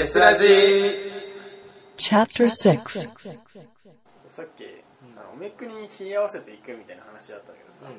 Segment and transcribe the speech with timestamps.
[0.00, 0.94] デスラジー
[1.98, 2.78] Chapter 6
[4.28, 4.64] さっき、
[5.14, 7.92] あのおめくに冷え合わせていくみたいな話だったけどさ、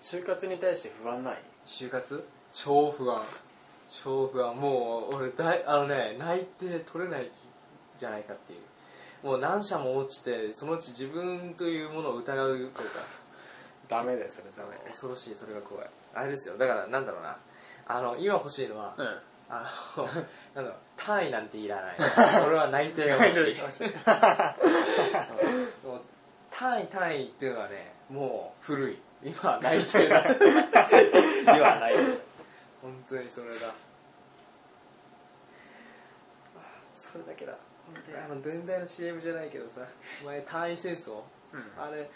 [0.00, 1.34] 就活に対して不安ない？
[1.66, 2.24] 就活？
[2.50, 3.20] 超不安。
[3.90, 4.56] 超不安。
[4.56, 7.30] もう俺だいあのね内定取れない
[7.98, 9.26] じゃないかっていう。
[9.26, 12.80] もう何社も落ちてそのうち自分というものを疑うというか。
[13.86, 14.48] ダメだよそれ。
[14.56, 14.78] ダメ。
[14.88, 15.86] 恐ろしいそれが怖い。
[16.14, 16.56] あれですよ。
[16.56, 17.36] だからなんだろうな。
[17.86, 19.06] あの今欲しいのは、うん。
[19.54, 20.74] あのなんだろう
[21.04, 21.96] 単位なんていらない。
[22.46, 23.86] 俺は内定が欲しい。
[25.86, 26.00] もう
[26.50, 28.98] 単位単位っていうのはねもう古い。
[29.22, 30.22] 今は内定だ。
[30.22, 30.32] 今
[31.58, 32.20] は内定。
[32.80, 33.72] 本当にそれだ。
[36.94, 37.56] それだけだ。
[37.86, 39.80] 本当にあの電台の CM じゃないけどさ
[40.24, 41.22] 前単位戦争、
[41.76, 42.08] あれ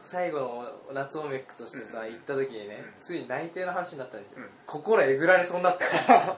[0.00, 4.50] 最後の夏オメックとしてさ、行った時にね、ついに内定の話になったんですよ、うん。
[4.66, 5.84] 心えぐられそうになった。
[5.84, 6.36] よ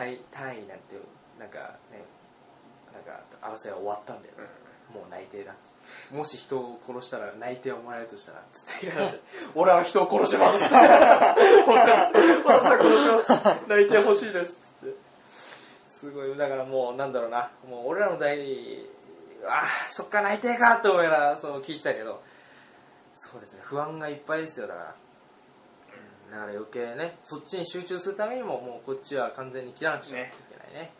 [0.00, 0.96] 単位単位なんて
[1.38, 2.00] なんかね
[2.92, 4.34] なんか争いは終わったんだよ、
[4.94, 6.16] もう内定だって。
[6.16, 8.92] もし人を殺したら内定をもらえるとしたらつって。
[9.54, 10.68] 俺は人を殺します。
[11.66, 11.78] 本
[12.12, 13.68] 当に私は殺します。
[13.68, 14.54] 内定欲しいです。
[14.54, 14.96] つって。
[15.84, 17.50] すごいだからもうなんだろうな。
[17.68, 18.86] もう俺らの代
[19.46, 22.22] ああそっか内定かと思いながらそう聞いてたけど。
[23.14, 24.94] そうですね不安がいっぱいですよだから
[26.30, 30.92] だから余計ねそっちに集中するためにももうこっちは完全に切らなくちゃいけないね。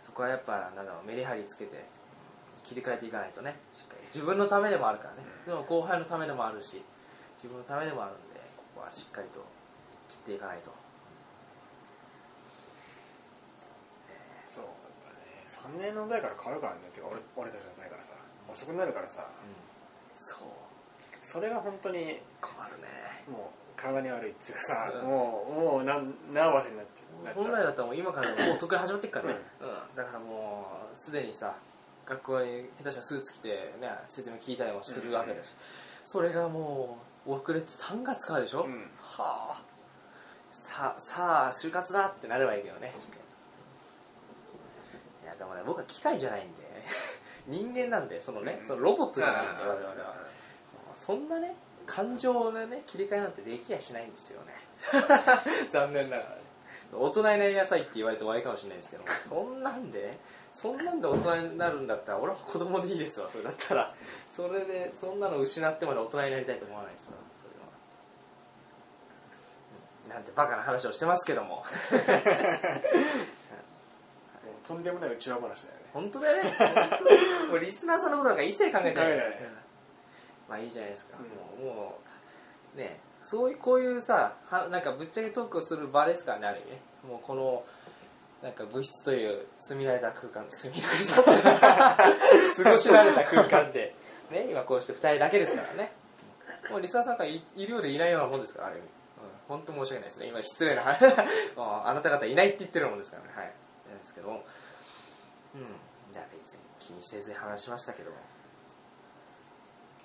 [0.00, 1.84] そこはやっぱなんだろうメリハリつけて
[2.64, 3.56] 切り替えていかないとね。
[3.72, 4.06] しっかり。
[4.06, 6.82] 自分のためでもあるからね、でも後輩のためでもあるし
[7.36, 9.44] 自分のためでもあるんでここはしっかりと
[10.08, 10.72] 切っていかないと。
[14.46, 14.64] そう
[15.06, 16.80] だね3年の代から変わるからね。
[16.92, 18.10] てか俺俺たちの代からさ。
[18.52, 19.26] 遅くなるからさ。
[20.14, 20.48] そう。
[21.22, 22.88] それが本当に困るね。
[23.30, 25.08] もう体に悪いっつうかさ、うん。
[25.08, 27.42] もうもうなんなわせになっちゃなっちゃう。
[27.44, 29.96] 本来だったらもう今からもう得意始まってっからね、うん。
[29.96, 31.56] だからもうすでにさ
[32.06, 35.54] 学校に下手したらスーツ着て、ね、説明聞いたりもするわけだし、
[36.04, 38.90] それがもう遅れて3月からでしょ、うん。
[39.00, 39.62] はあ。
[40.52, 42.92] ささあ就活だってなればいいけどね。
[45.24, 46.72] いやでもね僕は機械じゃないんで。
[47.48, 48.66] 人間なんでそのね、うん。
[48.66, 49.68] そのロボットじゃないんでうん。
[49.70, 50.14] 我々は。
[50.94, 51.56] そんなね
[51.86, 54.52] 感情のね切り替えなんてできやしないんですよね。
[55.70, 56.42] 残念ながらね
[56.92, 60.18] 大人になりなさいって言われて終わりかもしれないですけどそんなんで
[60.52, 63.94] そんなんで大人になるんだったら俺は子供でいいですわそれだったら。
[64.30, 67.66] それでそんなの失ってまで大人になりたいと思わないですわそれは。
[70.06, 71.64] うんなんてバカな話をしてますけども。
[74.66, 75.82] とんでもない内輪話だよね。
[75.92, 76.54] 本当だよね。
[77.50, 79.12] もうリスナーさんのことなんか一切考えてない。
[79.12, 79.38] 考えない
[80.52, 81.98] まあいいじゃないですか、うんもうも
[82.74, 86.80] うねそういうこういうさはなんかぶっちゃけトークをする場ですからねある意味ね。
[87.08, 87.62] もうこの
[88.42, 91.94] なんか物質という住み慣れた空間住み慣れた
[92.64, 93.94] 過ごし慣れた空間で、
[94.30, 95.92] ね、今こうして2人だけですからね。
[96.68, 98.92] もうリスナーさんがいいるようでいないようなもんですからある意味、うん、
[99.46, 100.26] 本当申し訳ないですね。
[100.26, 100.82] 今失礼な
[101.54, 103.28] もうあなた方いないって言ってるもんですからね。
[103.36, 103.52] はい。
[103.88, 104.30] なんですけど。
[104.30, 104.42] うん。
[106.10, 108.10] じゃあ別に気にせずに話しましたけど。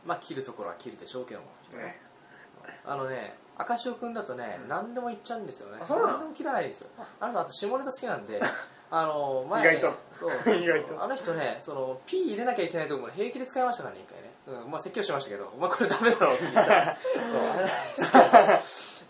[0.08, 2.80] まあ切るところは切るでしょうけども人ねね。
[2.86, 5.80] あのね赤潮君だとね、何でも言っちゃうんですよね。
[5.82, 6.12] あそうなの？
[6.12, 6.90] 何でも切らないんですよ。
[7.20, 7.26] あ。
[7.26, 8.40] の人あと下ネタ好きなんで
[8.92, 9.98] あの前ね意外と。
[10.14, 10.32] そう。
[10.56, 11.04] 意外と。
[11.04, 15.52] あの人ねその P 入れなきゃいけないところも平気で使いましたからね一回ね、うん、まあ説教しましたけど。
[15.56, 16.96] お前これダメだろって言った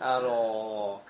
[0.00, 1.02] あの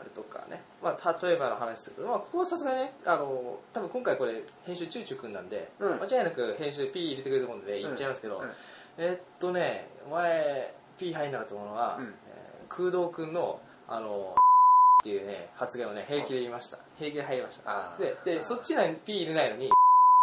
[0.00, 6.00] あれとかね、まあ、例えばの話すると、まあ、ここはさすがにねあの多分今回これ編集チューチュー君なんで、うん。
[6.00, 8.52] 間違いなく編集 P 入れてくれると思うんで言っちゃいますけど、うんうん
[8.98, 12.06] えっとね前 P 入んなかったものは、うん。
[12.06, 16.78] えー空洞君のあのっていうね発言をね平気で言いました。
[16.96, 17.70] 平気で入りました。
[17.70, 18.24] あー。
[18.24, 19.74] ででそっちには P 入れないのにって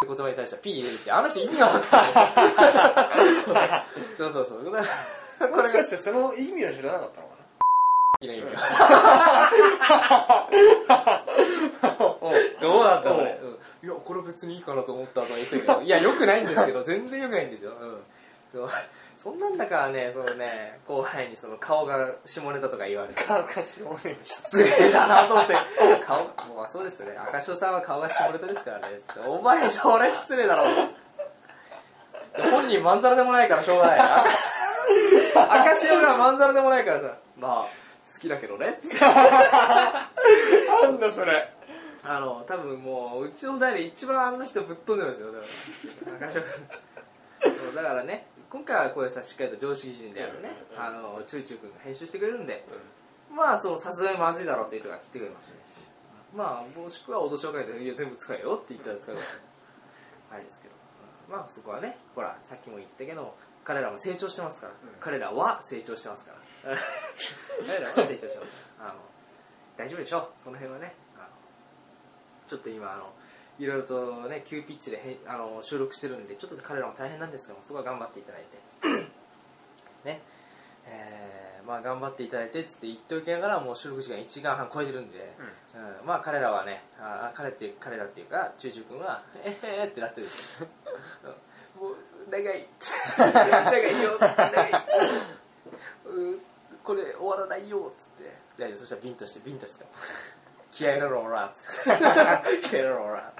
[0.07, 2.13] 言葉に対しては P 入れるってあの人意味が分かん
[3.53, 3.83] ない。
[4.17, 4.65] そうそうそう。
[4.65, 4.89] だか
[5.39, 7.33] らもしかしてその意味を知らなかったのか
[8.21, 8.41] 意味。
[8.53, 8.59] が
[12.61, 13.39] どうなんだろうね、
[13.81, 18.03] うん、いやこれ別にいいかなと思ったとか言ってたけどいやよくないんですけど全然よくないんですよ、うん
[19.17, 23.21] そんなんだからねそのね後輩にその顔が下ネタとか言われて。
[23.21, 25.55] な顔かしもね失礼だなと思って
[26.03, 26.19] 顔
[26.55, 27.17] もうそうですよね。
[27.17, 28.99] 赤潮さんは顔が下ネタですからね。
[29.25, 30.65] お前それ失礼だろ。
[32.51, 37.17] 本人まんざらでもないからしょうがない赤赤潮がまんざらでもないからさ。
[37.39, 38.79] まあ好きだけどね。
[38.81, 40.09] つってな
[40.91, 41.51] んだそれ。
[42.03, 45.31] あの多分もううちの代で一番あの人ぶっ飛んでますよ。
[45.31, 45.47] だか
[46.25, 46.41] ら赤
[47.49, 50.83] 潮だからね今回はこういうさしっかりと常識人であるねうん。
[50.83, 52.63] あのチューチュー君が編集してくれるんで
[53.35, 55.57] まあそのさすがにまずいだろうっていう人が来てくれましたね
[56.37, 60.37] まあもしくは脅しをかけて「いや全部使えよ」って言ったら使うかもしれない。
[60.37, 60.73] はいですけど、
[61.29, 64.75] うんまあそこはねほらさっきも言ったけど彼らも成長してますから、ん。
[64.99, 66.77] 彼らは成長してますから。
[67.65, 68.51] 彼らは成長してます。
[68.79, 68.93] あの
[69.77, 70.29] 大丈夫でしょう。
[70.37, 70.95] その辺はね。
[71.15, 71.27] あの
[72.45, 73.13] ちょっと今あの
[73.59, 79.07] いろいろとね急ピッチであの収録してるんでちょっと彼らも大変なんですけどもそこは頑張っていただいて。
[80.05, 80.21] ね。
[80.85, 85.33] えーまあ頑張っていただいてっつって言っておきながらもう収録時間1時間半超えてるんで、
[86.01, 86.05] うん。
[86.05, 90.65] まあ彼らはねあ彼って彼らっていうか中中君は「えへへ」ってなってるんです。
[91.23, 91.29] う ん
[91.81, 91.95] もう
[92.29, 92.67] 長い。
[93.17, 94.17] 長いよ。
[94.19, 94.71] 長い。
[96.05, 96.39] う
[96.83, 97.91] これ終わらないよ。
[97.93, 98.43] っつって。
[98.57, 99.85] 大丈夫そしたらビンタしてビンタして
[100.73, 102.03] 気合い入れろオラっつって気合い
[102.63, 103.33] 入れろオラ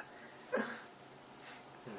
[1.88, 1.94] うん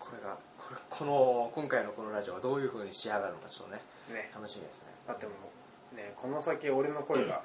[0.00, 3.80] これがこれこの今回のこのラジオはどういうふうに仕上がるのかちょっとね
[4.10, 4.30] ね。
[4.34, 4.86] 楽しみですね。
[5.06, 5.32] だっても
[5.92, 7.44] うねこの先俺の声が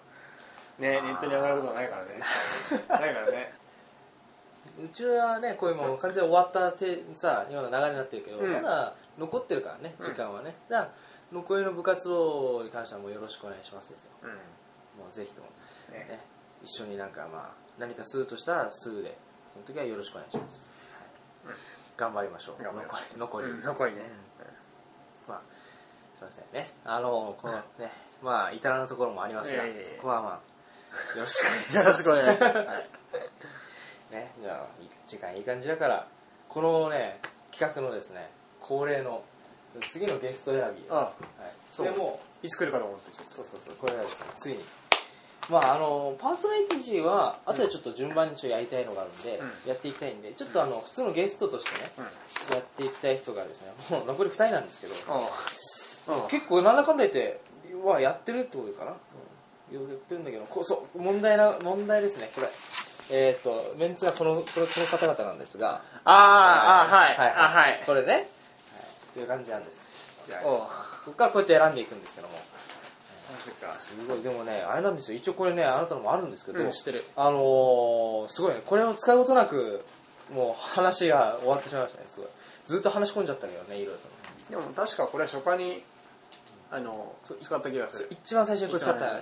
[0.80, 2.10] ねネットに上がることはないからね。
[2.90, 3.54] ないからね。
[4.84, 8.54] うちはねこういうもう完全に終わったてさような流れになってるけど、うん。
[8.54, 10.92] まだ残ってるからね時間はね、だから
[11.32, 14.30] 残りの部活動に関してはもうよろしくお願いしますですようん
[14.98, 15.48] もうぜひとも、
[15.92, 16.20] ねね、
[16.64, 19.18] 一緒になんかまあ何かするとしたらすぐで
[19.48, 20.74] その時はよろしくお願いします、
[21.46, 21.56] はい。
[21.96, 22.62] 頑張りましょう。
[22.62, 22.82] 残
[23.14, 24.02] り残り、うん残りね。
[25.28, 25.42] まあ
[26.16, 26.74] すいませんね。
[26.84, 27.92] あのこのね
[28.22, 30.42] まあ至らぬところもありますが、いえいえいえそこはま
[31.16, 31.78] あよろしくお願いします。
[31.78, 32.58] よろしくお願いします。
[32.58, 32.90] はい。
[34.12, 34.68] ね、じゃあ
[35.06, 36.08] 時間いい感じだから
[36.48, 37.20] このね
[37.52, 38.30] 企画のですね
[38.62, 39.24] 恒例の
[39.90, 41.24] 次のゲスト選び、あはい、
[41.72, 44.64] それもいつ来るかと思ってそうそうそうこれがですねついに
[45.50, 49.70] まああのパーソナリティは後でちょっと順番にちょっとやりたいのがあるんで、うん。
[49.70, 52.08] やっていきたいんでちょっとあの普通のゲストとしてねとうん。
[52.58, 55.30] やっていきたい人がですねもう残り2人なんですけどあ
[56.08, 56.28] あ。
[56.30, 57.40] 結構なんだかんだ言って
[57.84, 62.50] はやってるってことかな、うん、やってるんだけどこそう問題な問題ですねこれ。
[63.10, 65.82] えっ、とメンツがこのこれこの方々なんですが。
[66.04, 67.16] ああはい。
[67.16, 67.84] はいあはい。
[67.86, 68.26] これね、はい、
[69.14, 69.88] という感じなんです。
[70.28, 70.60] じゃあおう。
[70.60, 72.34] ここからこうやって選んでいくんですけども
[73.62, 73.74] か。
[73.74, 74.22] すごい。
[74.22, 75.18] でもねあれなんですよ。
[75.18, 77.04] 一応これねあなたのもあるんですけど、うん知ってる。
[77.16, 78.62] あのーすごいね。
[78.66, 79.86] これを使うことなく
[80.34, 82.08] もう話が終わってしまいましたね。
[82.08, 82.30] すごい。
[82.66, 84.08] ずっと話し込んじゃったけどねいろいろと。
[84.50, 85.84] でも確かこれ初回に
[86.72, 88.10] あの使った気がする。
[88.12, 89.22] 一番最初にこれ使った、うん。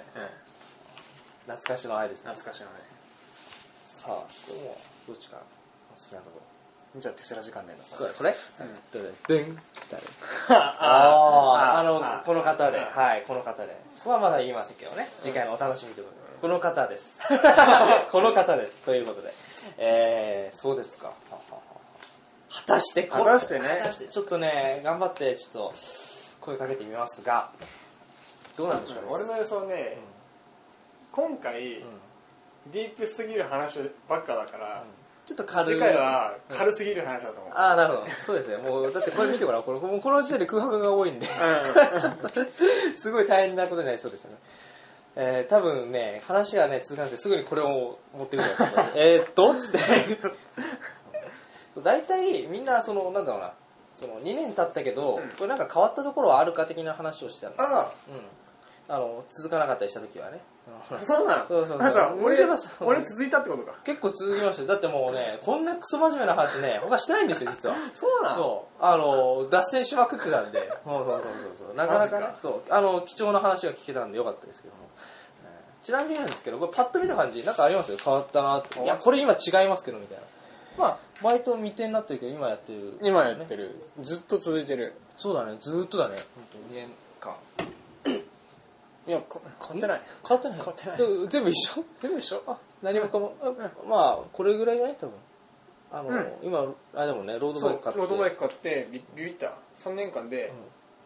[1.48, 2.32] 懐かしの愛ですね。
[2.32, 2.76] 懐かしいのね
[3.84, 5.42] さあこれもどっちかな。
[5.42, 5.48] 好
[5.98, 6.42] きなとこ
[6.98, 8.10] じゃあテスラ時間連のろこれ？
[8.14, 8.34] これ、
[8.94, 9.58] どれでん
[9.92, 10.04] 誰
[10.48, 12.80] ああのあこの方で。
[12.80, 13.74] あはいこの方で。
[14.00, 15.10] ここはまだ言いませんけどね。
[15.20, 16.26] 次回のお楽しみということで。
[16.42, 17.20] この方です。
[18.12, 18.82] この方です。
[18.82, 19.34] ということで。
[19.78, 21.12] えー、そうですか。
[22.50, 23.68] 果たしてこ果たしてね。
[23.80, 25.74] 果たしてちょっとね頑張ってちょっと
[26.40, 27.50] 声かけてみますが。
[28.56, 29.02] どうなんでしょうね。
[29.10, 29.98] 俺の予想ね
[31.12, 32.02] 今回うん。
[32.68, 34.84] ディープすぎる話ばっかだから
[35.26, 35.74] ちょっと軽い。
[35.74, 37.54] 次回は軽すぎる話だと思う。
[37.54, 38.08] ああなるほど。
[38.22, 38.58] そうですね。
[38.58, 41.26] もうだってこれ見てごらんこれもうこの時点で空白が多いんで。
[42.96, 44.38] すごい大変なことになりそうですよね。
[45.18, 49.56] えー、多分ね話がね通過してすぐにこれを持ってくるんですけどえーっと？
[49.56, 49.78] つって。
[51.74, 53.54] そう大体みんなそのなんだろうな。
[53.94, 55.30] その2年経ったけど、うん。
[55.30, 57.78] これなんか変わったところはあるか的な話をしてたんですよ。
[57.78, 57.92] あ。
[58.10, 58.22] うん、
[58.88, 60.40] あの続かなかったりした時はね。
[60.92, 61.48] あそうなの？
[61.48, 62.24] そうそうそう。
[62.24, 62.38] 俺
[62.82, 63.76] 俺続いたってことか？
[63.84, 64.68] 結構続きましたよ。
[64.68, 67.76] だってもうねこんなクソ真面目な話ね他してないんですよ実は。
[67.94, 68.38] そうなの？
[68.38, 68.84] そう。
[68.84, 70.70] あの脱線しまくってたんで。
[70.84, 71.76] そうそうそうそうそう。
[71.76, 72.28] なかなかね。
[72.40, 72.74] そう。
[72.74, 74.82] あの貴重な話が聞けたんでよかったですけども、
[75.46, 77.92] えーちなみになんですけどこれパッと見た感じなんかあります？
[77.92, 78.84] よ変わったなって。
[78.84, 80.24] いやこれ今違いますけどみたいな。
[80.78, 82.98] まあバイト未定になってるけど今やってる。
[83.02, 83.82] 今やってる。
[84.02, 84.94] ずっと続いてる。
[85.18, 85.58] そうだね。
[85.60, 86.16] ずーっとだね。
[86.36, 86.88] 本当2年
[87.20, 87.36] 間
[89.08, 90.02] いやこ変わってない。
[90.28, 90.58] 変わってない？
[90.58, 90.98] 変わってない。
[90.98, 91.84] で全部一緒？
[92.00, 92.42] 全部一緒？
[92.48, 93.52] あ何もかも、あ
[93.88, 94.96] まあこれぐらいじゃない？
[95.00, 95.14] 多分。
[95.92, 96.34] あの、うん。
[96.42, 98.00] 今あでもねロードバイク買って。
[98.02, 99.54] ロードバイク買ってビビビった。
[99.78, 100.52] 3年間で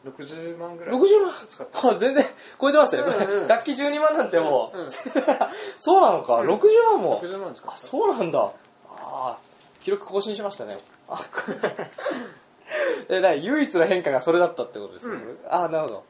[0.05, 1.33] 60万ぐらい60万？
[1.47, 1.89] 使った。
[1.89, 2.25] あ全然
[2.59, 3.05] 超えてますね、う
[3.37, 4.87] んうん楽器12万なんてもう、うん。
[5.77, 6.59] そうなのか、60
[6.91, 7.73] 万も？60万使った。
[7.73, 8.39] あそうなんだ。
[8.39, 8.51] あ
[8.91, 9.37] あ
[9.81, 10.77] 記録更新しましたね。
[11.09, 11.19] あ。
[13.09, 15.21] え唯一の変化がそれだったってことですね、うん。
[15.21, 15.49] これ？
[15.49, 16.03] あなるほど。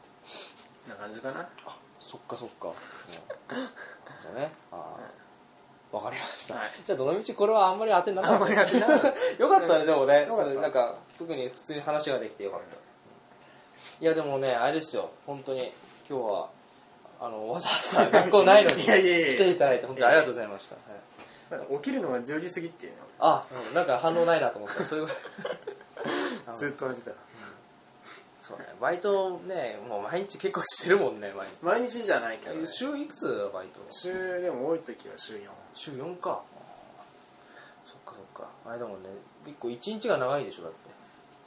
[0.90, 1.48] な感じかな。
[1.66, 1.78] あ
[2.10, 4.52] そっかそっか、うね。
[4.72, 6.72] あーわかりました、はい。
[6.84, 8.64] じゃあどのみちこれはあんまり当てにならなかった。
[8.64, 10.28] よかったねでもね。
[10.28, 12.76] それなんか特に普通に話ができてよかった、
[14.02, 15.12] いやでもねあれですよ。
[15.28, 15.72] 本当に。
[16.10, 16.50] 今日は
[17.22, 17.76] あのわざわ
[18.10, 20.08] ざ学校ないのに 来ていただいて本当に。
[20.08, 20.76] ありがとうございました、
[21.76, 22.98] 起きるのが10時過ぎっていうの。
[23.20, 24.84] あうんなんか反応ないなと思った。
[24.84, 25.14] そういうこ
[26.48, 26.54] と。
[26.56, 27.12] ずっと同じだ
[28.50, 28.66] そうね。
[28.82, 35.42] バイトねもう毎日結構してるもんね毎毎日じゃないけど、ね、日週いくつバイト週でも多い時は週4
[35.76, 36.42] 週4か。
[37.86, 38.50] そっかそっか。
[38.66, 39.10] あれだもんね。
[39.46, 40.90] 結構一日が長いでしょだって。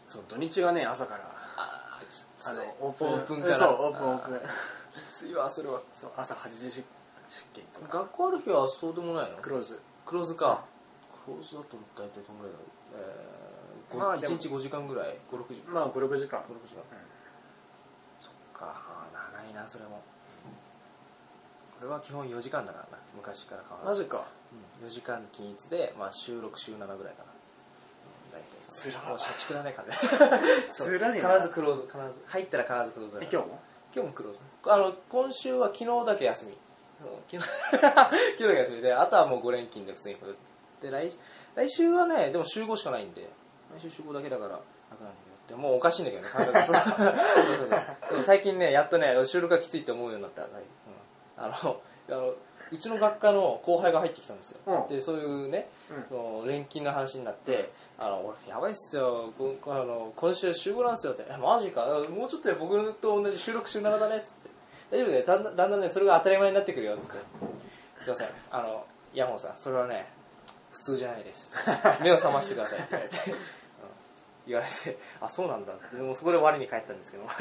[0.07, 1.25] そう土日がね朝から。
[1.57, 3.57] ああきつあのオープンオープンから。
[3.57, 4.37] そうオープンオープン。
[4.37, 5.83] あきついわそれは。
[5.93, 6.85] そう朝8時出
[7.29, 7.99] 勤とか。
[7.99, 9.39] 学校ある日はそうでもないの？
[9.39, 9.81] クローズ。
[10.07, 10.65] クローズか。
[11.25, 13.42] クローズだと大体どんぐらいだろう、えーご
[13.99, 15.73] まあでも1日5時間ぐらい？56時間？
[15.75, 16.41] まあ56時間。
[16.41, 16.83] 56時間。
[18.21, 19.09] そっか。
[19.35, 20.03] 長いなそれも。
[21.79, 22.99] これは基本4時間だからな。
[23.17, 24.01] 昔から変わらず。
[24.03, 24.27] マジか。
[24.81, 24.87] うん。
[24.87, 27.33] 4時間均一で、まあ、週6週7ぐらいかな、
[28.35, 28.47] うん、大体。
[28.61, 29.01] そつら。
[29.03, 29.85] もう社畜だね完
[31.01, 31.29] らいな。
[31.31, 32.25] 必ずクローズ必ず。
[32.27, 33.31] 入ったら必ずクローズだから。
[33.31, 33.61] え今日も？
[33.95, 34.43] 今日もクローズ。
[34.69, 36.53] あの今週は昨日だけ休み。
[36.53, 36.59] うん。
[37.29, 37.77] 昨日 昨
[38.37, 40.37] 日だけ休みであとはもう5連勤で普通に来る
[40.81, 41.11] で来
[41.57, 43.29] 来週はねでも週5しかないんで
[43.79, 44.51] 来週週5だけだから
[44.91, 45.17] 楽なんだ
[45.49, 46.65] けどでもうおかしいんだけどね感覚が。
[46.65, 47.69] そうそうそう。
[48.11, 50.51] でも最近ねやっとね収録がきついって思うようになった、うん。
[51.37, 52.35] あのあの
[52.71, 54.89] うちの学科の後輩が入ってきたんですよ、うん。
[54.89, 56.07] でそういうね、うん。
[56.09, 59.33] その錬金の話になって「あの俺やばいっすよ。
[59.37, 61.85] こあの今週週5なんですよ」って「えマジか。
[62.09, 64.51] もうちょっとで僕と同じ収録週7だね」っつって
[64.91, 67.19] 「大丈夫ねだんだんだんだんねそれが当たり前になってくるよ」っつって
[68.01, 68.29] 「すいません。
[68.51, 70.11] あのイヤホンさんそれはね
[70.71, 71.53] 普通じゃないです」
[72.01, 73.39] 目を覚ましてください」って言われて、うん
[74.47, 77.29] 言われて「あそうなんだ」ってでもそこで我に返ったんですけど。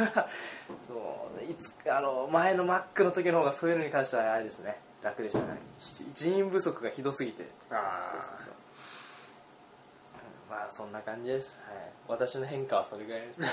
[0.88, 4.80] そういつあの前の Mac の時の方がそういうのに関してはあれですね。
[5.02, 5.58] 楽でしたね。
[6.14, 7.46] 人員不足がひどすぎて。
[7.72, 8.54] ああそうそうそう。
[8.54, 8.62] うん
[10.52, 11.78] まあそんな感じです、はい、
[12.10, 13.42] 私の変化はそれぐらいです。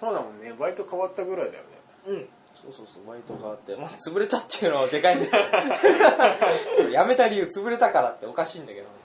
[0.00, 0.52] そうだもんね。
[0.52, 1.68] バイト変わったぐらいだよね。
[2.08, 2.28] うん。
[2.54, 5.44] そうそうそうバイト変わって、まあ、潰れたっていうのはでかいんですけど。
[6.90, 8.88] 辞めた理由潰れたからっておかしいんだけど。
[8.88, 9.03] もう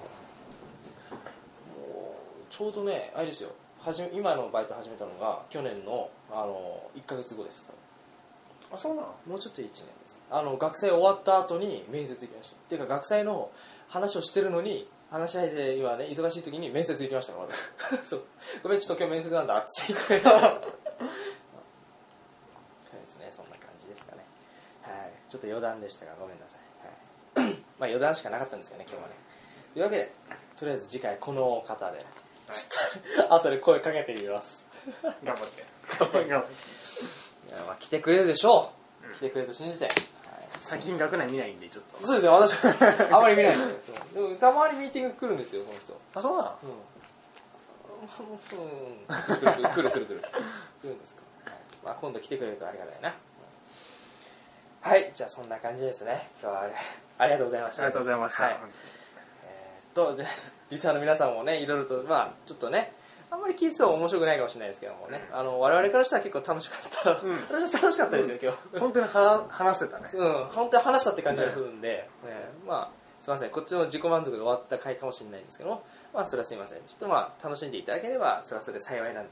[2.49, 3.51] ちょうどねあれですよ。
[3.79, 7.71] はじめ今のバイト始めたのが去年のあの1ヶ月後です。
[8.71, 9.15] あそうなの？
[9.25, 10.17] もうちょっと1年です。
[10.29, 12.55] あの学祭終わった後に面接行きました。
[12.55, 13.51] っていうか学祭の
[13.87, 17.63] 話をしてるのに話し合いで今ね忙しい時に面接行きましたから私。
[18.07, 18.23] そう。
[18.63, 19.57] ごめんちょっと今日面接なんだ。
[19.57, 20.05] って言って。
[20.05, 20.09] そう
[22.99, 24.25] ですねそんな感じですかね。
[24.81, 25.11] はい。
[25.29, 26.59] ちょっと余談でしたがごめんなさい、
[27.39, 29.15] はい、まあ余談しかなかったんですけどね今日はね。
[29.73, 30.13] というわけで
[30.57, 32.05] とりあえず次回この方で
[32.51, 34.65] ちょっと 後で声かけてみます。
[35.23, 35.65] 頑張って。
[35.99, 36.43] 頑張っていや
[37.67, 38.71] まあ来てくれるでしょ
[39.11, 39.93] う、来てくれると信じて、はい。
[40.55, 42.05] 最近学内見ないんでちょっと。
[42.05, 42.55] そうですね私
[43.13, 43.73] あまり見ないんで
[44.13, 45.99] でもたまにミーティング来るんですよこの人。
[46.15, 46.57] あそうなの？
[46.63, 46.69] うん。
[46.69, 46.73] う
[48.33, 49.07] ん。
[49.07, 49.91] 来る来る来る。
[49.91, 50.31] 来る来る来
[50.83, 51.53] るんですか、はい。
[51.83, 53.13] まあ、今度来てくれるとありがたいな。
[54.81, 55.11] はい。
[55.13, 56.29] じゃあそんな感じですね。
[56.41, 56.73] 今日はあり
[57.17, 57.83] ありがとうございました。
[57.83, 58.53] ありがとうございました、はい。
[58.53, 60.25] えーっとで
[60.69, 62.93] リサーの皆さんもねいろいろとまあちょっとね
[63.31, 67.35] あんまり聞いてても面白くないかもしれないですけどもね、あの我々からしたら結構楽しかった、うん。
[67.51, 68.79] 私は楽しかったですよ今日。
[68.79, 70.09] 本当に話話せたね。
[70.11, 72.09] うん、本当に話したって感じがするんで、ね。
[72.67, 73.51] まあすいません。
[73.51, 75.83] こっちの自己満足で終わった回かもしれないんですけども。
[76.11, 76.79] まあそれはすいません。
[76.79, 79.29] ちょっとまあ楽しんでいただければそれはそれで幸いなんで。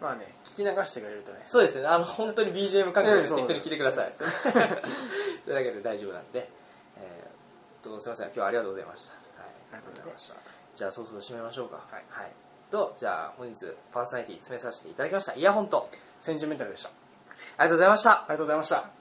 [0.00, 1.38] まあね聞き流してくれるとね。
[1.44, 1.86] そうですね。
[1.86, 4.10] あの本当に BGM かけてうんそう適当に聞いてください。
[4.12, 6.50] それだけで大丈夫なんで、
[6.96, 8.26] えー、っとすいません。
[8.26, 11.82] 今日はありがとうございました、はい、ありがとうございましたじゃあそろそろ締めましょうか。
[11.90, 12.30] はい。
[12.70, 15.34] とじゃあ本日パーソナリティ詰めさせていただきました。
[15.34, 15.90] イヤホンと。
[16.20, 16.90] センチメンタルでした。
[16.90, 18.12] ありがとうございました。
[18.12, 18.97] ありがとうございました